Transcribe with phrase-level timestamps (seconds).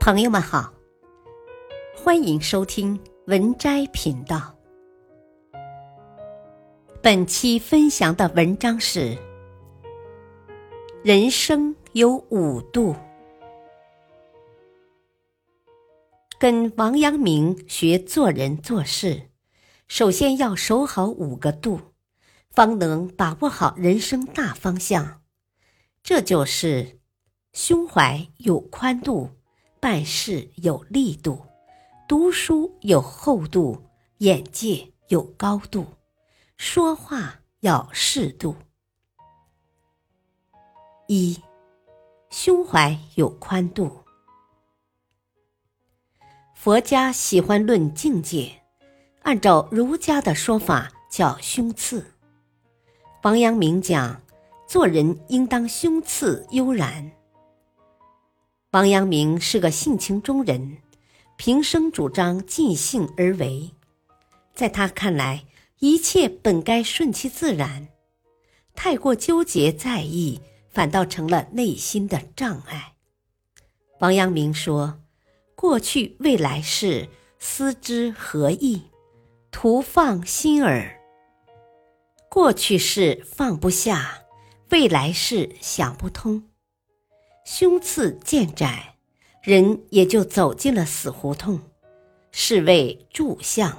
[0.00, 0.72] 朋友们好，
[1.94, 4.56] 欢迎收听文摘频道。
[7.02, 9.18] 本期分享的文章是：
[11.04, 12.96] 人生有五度。
[16.38, 19.28] 跟王阳明学做人做事，
[19.86, 21.78] 首先要守好五个度，
[22.50, 25.20] 方能把握好人生大方向。
[26.02, 26.98] 这就是
[27.52, 29.32] 胸怀有宽度。
[29.80, 31.40] 办事有力度，
[32.06, 33.82] 读书有厚度，
[34.18, 35.86] 眼界有高度，
[36.58, 38.54] 说话要适度。
[41.06, 41.40] 一，
[42.28, 44.04] 胸怀有宽度。
[46.54, 48.60] 佛家喜欢论境界，
[49.22, 52.04] 按照儒家的说法叫胸次。
[53.22, 54.20] 王阳明讲，
[54.68, 57.10] 做人应当胸次悠然。
[58.72, 60.78] 王阳明是个性情中人，
[61.36, 63.72] 平生主张尽兴而为，
[64.54, 65.44] 在他看来，
[65.80, 67.88] 一切本该顺其自然，
[68.76, 72.92] 太过纠结在意，反倒成了内心的障碍。
[73.98, 75.00] 王阳明说
[75.56, 77.08] ：“过去未来事，
[77.40, 78.82] 思之何益？
[79.50, 80.96] 徒放心耳。
[82.28, 84.22] 过去事放不下，
[84.68, 86.44] 未来事想不通。”
[87.52, 88.94] 胸次渐窄，
[89.42, 91.58] 人也就走进了死胡同，
[92.30, 93.76] 是谓住相。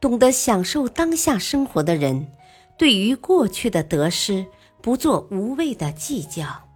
[0.00, 2.32] 懂得享受当下生活的人，
[2.78, 4.46] 对于过去的得失
[4.80, 6.70] 不做无谓的计较，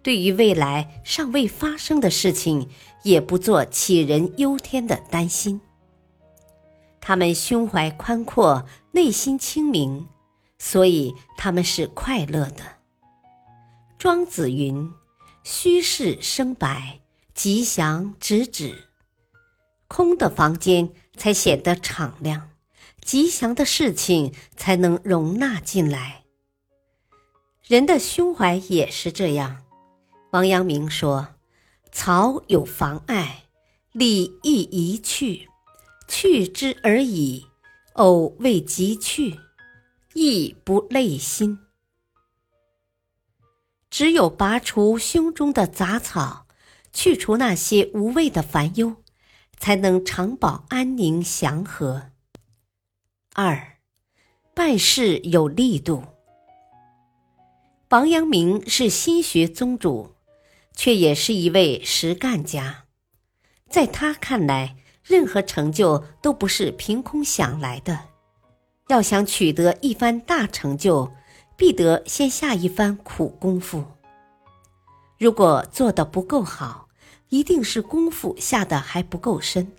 [0.00, 2.68] 对于未来尚未发生的事情
[3.02, 5.60] 也不做杞人忧天的担心。
[7.00, 10.06] 他们胸怀宽阔，内心清明，
[10.56, 12.79] 所以他们是快乐的。
[14.00, 14.94] 庄子云
[15.44, 17.02] ：“虚室生白，
[17.34, 18.88] 吉祥直指。
[19.88, 22.48] 空的房间才显得敞亮，
[23.02, 26.24] 吉祥的事情才能容纳进来。
[27.62, 29.64] 人的胸怀也是这样。”
[30.32, 31.34] 王阳明说
[31.92, 33.44] ：“草有妨碍，
[33.92, 35.46] 理亦宜去，
[36.08, 37.44] 去之而已。
[37.92, 39.38] 偶未及去，
[40.14, 41.58] 亦不累心。”
[43.90, 46.46] 只有拔除胸中的杂草，
[46.92, 48.96] 去除那些无谓的烦忧，
[49.58, 52.10] 才能长保安宁祥和。
[53.34, 53.78] 二，
[54.54, 56.04] 办事有力度。
[57.88, 60.14] 王阳明是心学宗主，
[60.76, 62.84] 却也是一位实干家。
[63.68, 67.98] 在他看来，任何成就都不是凭空想来的，
[68.86, 71.12] 要想取得一番大成就。
[71.60, 73.84] 必得先下一番苦功夫。
[75.18, 76.88] 如果做的不够好，
[77.28, 79.70] 一定是功夫下的还不够深。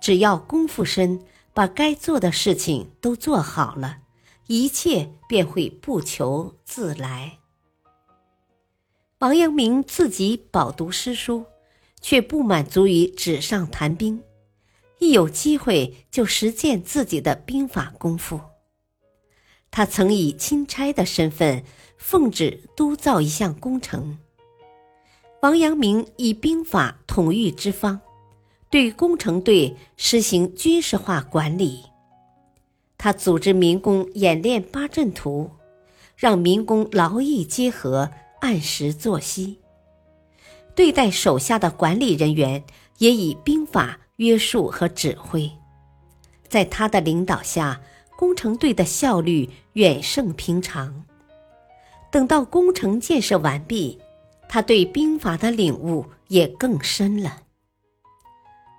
[0.00, 1.20] 只要功夫深，
[1.52, 3.98] 把该做的事情都做好了，
[4.46, 7.36] 一切便会不求自来。
[9.18, 11.44] 王阳明自己饱读诗书，
[12.00, 14.22] 却不满足于纸上谈兵，
[15.00, 18.40] 一有机会就实践自己的兵法功夫。
[19.76, 21.62] 他曾以钦差的身份
[21.98, 24.16] 奉旨督造一项工程。
[25.42, 28.00] 王阳明以兵法统御之方，
[28.70, 31.84] 对工程队实行军事化管理。
[32.96, 35.50] 他组织民工演练八阵图，
[36.16, 38.10] 让民工劳逸结合，
[38.40, 39.58] 按时作息。
[40.74, 42.64] 对待手下的管理人员，
[42.96, 45.52] 也以兵法约束和指挥。
[46.48, 47.82] 在他的领导下。
[48.16, 51.04] 工程队的效率远胜平常。
[52.10, 54.00] 等到工程建设完毕，
[54.48, 57.42] 他对兵法的领悟也更深了。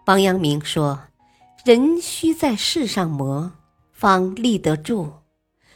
[0.06, 1.02] 王阳明说
[1.64, 3.52] ：“人须在世上磨，
[3.92, 5.12] 方立得住，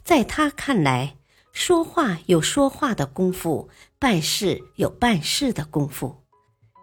[0.03, 1.17] 在他看来，
[1.53, 3.69] 说话有说话的功夫，
[3.99, 6.25] 办事有办事的功夫。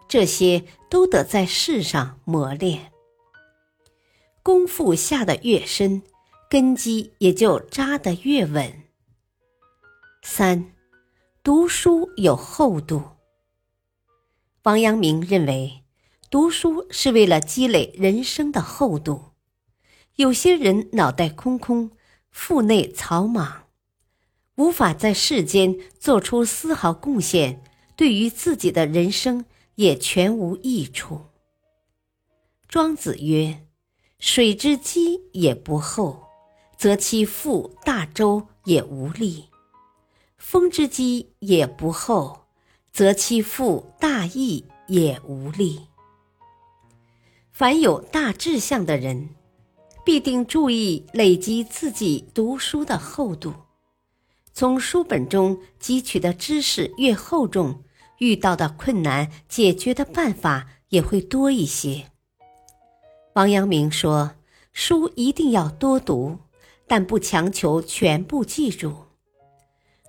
[0.08, 2.92] 这些都得在世上磨练，
[4.42, 6.02] 功夫下得越深，
[6.48, 8.84] 根基也就扎得越稳。
[10.22, 10.72] 三，
[11.42, 13.02] 读书有厚度。
[14.62, 15.82] 王阳明认为，
[16.30, 19.32] 读书是为了积累人生的厚度。
[20.14, 21.90] 有些人脑袋空空，
[22.30, 23.64] 腹内草莽，
[24.54, 27.62] 无法在世间做出丝毫贡献，
[27.96, 29.44] 对于自己的人生。
[29.76, 31.20] 也全无益处。
[32.68, 33.66] 庄子曰
[34.18, 36.24] ：“水之积也不厚，
[36.76, 39.48] 则其覆大舟也无力；
[40.36, 42.46] 风之积也不厚，
[42.92, 45.86] 则其覆大义也无力。
[47.52, 49.30] 凡有大志向的人，
[50.04, 53.54] 必定注意累积自己读书的厚度。
[54.52, 57.84] 从书本中汲取的知识越厚重，
[58.18, 62.10] 遇到的困难解决的办法也会多一些。
[63.34, 64.32] 王阳明说
[64.72, 66.38] ：“书一定要多读，
[66.86, 68.94] 但不强求全部记住。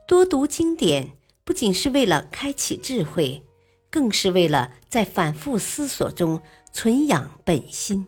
[0.07, 1.11] 多读经典，
[1.43, 3.43] 不仅是为了开启智慧，
[3.89, 6.41] 更是为了在反复思索中。”
[6.73, 8.05] 存养本心。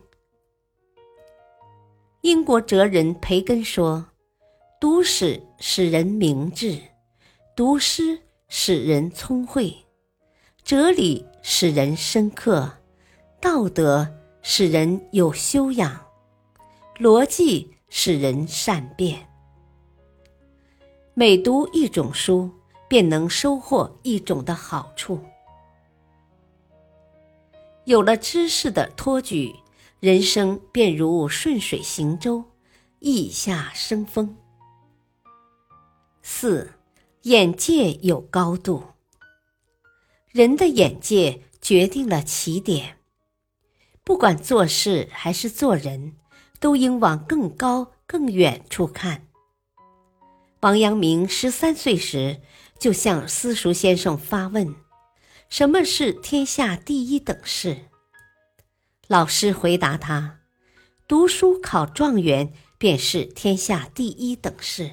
[2.20, 4.06] 英国哲人培根说
[4.80, 6.78] ：“读史使人明智，
[7.56, 9.74] 读诗使人聪慧，
[10.62, 12.70] 哲理使人深刻，
[13.40, 14.06] 道德
[14.42, 16.00] 使人有修养，
[16.96, 19.26] 逻辑使人善变。
[21.14, 22.50] 每读一种书，
[22.88, 25.18] 便能收获一种的好处。”
[27.84, 29.52] 有了知识的托举，
[29.98, 32.44] 人生便如顺水行舟，
[33.00, 34.36] 意下生风。
[36.22, 36.70] 四，
[37.22, 38.84] 眼界有高度。
[40.32, 42.98] 人的眼界决定了起点，
[44.04, 46.14] 不管做事还是做人，
[46.60, 49.26] 都应往更高更远处看。
[50.60, 52.40] 王阳明十三岁时
[52.78, 54.76] 就向私塾先生发问。
[55.48, 57.86] 什么是天下第一等事？
[59.08, 60.42] 老师回答他
[61.08, 64.92] ：“读书考状元便是天下第一等事。”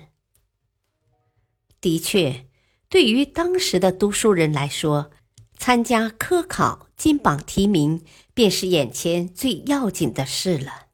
[1.79, 2.47] 的确，
[2.89, 5.11] 对于当时的读书人来说，
[5.57, 10.87] 参加科考、金榜题名便是眼前最要紧的事了。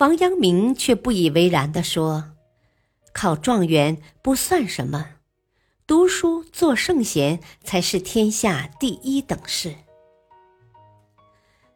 [0.00, 2.32] 王阳明却不以为然地说
[3.12, 5.16] ：“考状元不算什么。”
[5.86, 9.74] 读书做圣贤才是天下第一等事。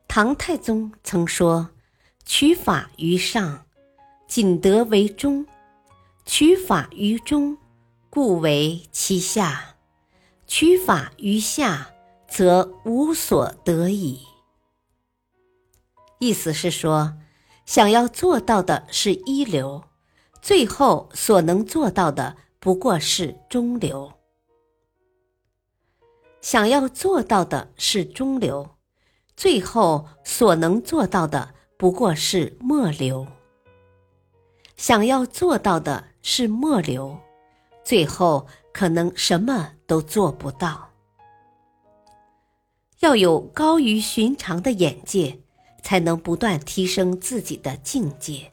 [0.07, 1.71] 唐太宗曾说
[2.25, 3.67] ：“取法于上，
[4.29, 5.45] 仅得为中；
[6.25, 7.59] 取法于中，
[8.09, 9.74] 故为其下；
[10.47, 11.91] 取法于下，
[12.29, 14.21] 则无所得矣。”
[16.21, 17.15] 意思是说，
[17.67, 19.85] 想要做到的是一流，
[20.41, 22.37] 最后所能做到的。
[22.61, 24.15] 不过是中流，
[26.41, 28.77] 想要做到的是中流，
[29.37, 33.27] 最后所能做到的不过是末流。
[34.79, 37.19] 想要做到的是末流，
[37.85, 40.91] 最后可能什么都做不到。
[43.01, 45.39] 要有高于寻常的眼界，
[45.83, 48.53] 才能不断提升自己的境界。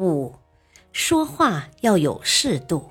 [0.00, 0.34] 五。
[0.94, 2.90] 说话要有适度。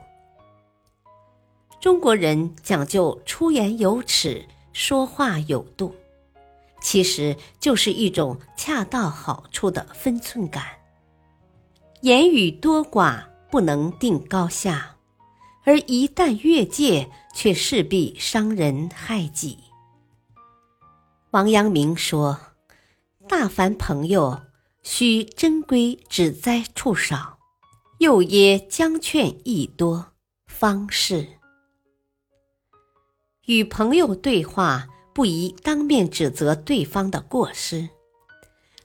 [1.80, 4.44] 中国人讲究出言有尺，
[4.74, 5.94] 说话有度，
[6.82, 10.66] 其实就是一种恰到好处的分寸感。
[12.02, 14.96] 言语多寡不能定高下，
[15.64, 19.60] 而一旦越界，却势必伤人害己。
[21.32, 22.40] 王阳明说
[23.28, 24.42] ：“大凡朋友，
[24.82, 27.38] 须珍归指栽处少。”
[28.00, 30.14] 又耶将劝亦多，
[30.48, 31.28] 方是。
[33.46, 37.90] 与朋友对话，不宜当面指责对方的过失，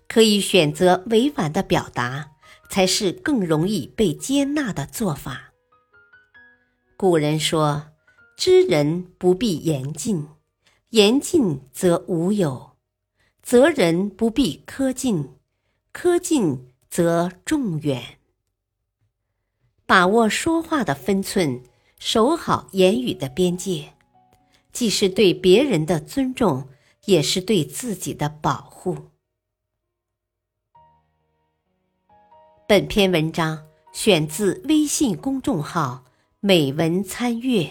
[0.06, 2.32] 可以选择委婉的表达，
[2.70, 5.52] 才是更容易被接纳的做法。
[6.96, 7.90] 古人说
[8.36, 10.26] ：“知人不必言尽，
[10.90, 12.76] 言尽则无有；
[13.42, 15.30] 责人不必苛尽，
[15.92, 18.18] 苛尽则众远。”
[19.86, 21.62] 把握说话的分寸，
[21.98, 23.92] 守好言语的边界，
[24.72, 26.68] 既是对别人的尊重，
[27.04, 29.10] 也是对自己的保护。
[32.68, 36.02] 本篇文章选自微信公众号
[36.42, 37.70] “美文参阅”，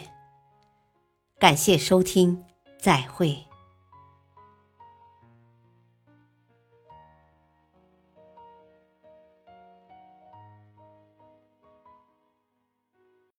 [1.37, 2.41] 感谢收听，
[2.79, 3.37] 再会。